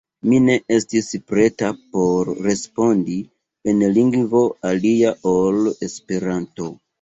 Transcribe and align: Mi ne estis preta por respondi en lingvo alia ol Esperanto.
Mi 0.29 0.37
ne 0.43 0.53
estis 0.75 1.09
preta 1.31 1.67
por 1.97 2.31
respondi 2.45 3.19
en 3.75 3.85
lingvo 3.99 4.43
alia 4.71 5.13
ol 5.35 5.61
Esperanto. 5.91 6.73